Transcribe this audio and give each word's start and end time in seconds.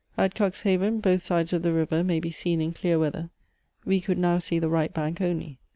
At 0.17 0.33
Cuxhaven 0.33 0.99
both 0.99 1.21
sides 1.21 1.53
of 1.53 1.61
the 1.61 1.71
river 1.73 2.03
may 2.03 2.19
be 2.19 2.31
seen 2.31 2.59
in 2.59 2.73
clear 2.73 2.97
weather; 2.97 3.29
we 3.85 4.01
could 4.01 4.17
now 4.17 4.39
see 4.39 4.57
the 4.57 4.67
right 4.67 4.91
bank 4.91 5.21
only. 5.21 5.59